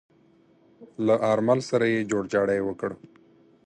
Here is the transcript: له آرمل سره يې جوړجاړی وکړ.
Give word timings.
له 1.05 1.15
آرمل 1.31 1.59
سره 1.69 1.85
يې 1.93 2.07
جوړجاړی 2.11 2.59
وکړ. 2.63 2.91